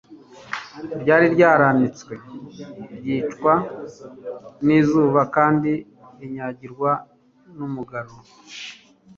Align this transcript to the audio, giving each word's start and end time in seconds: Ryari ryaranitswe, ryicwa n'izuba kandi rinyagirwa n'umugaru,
Ryari 1.01 1.25
ryaranitswe, 1.35 2.13
ryicwa 2.97 3.53
n'izuba 4.65 5.21
kandi 5.35 5.71
rinyagirwa 6.19 6.91
n'umugaru, 7.57 8.15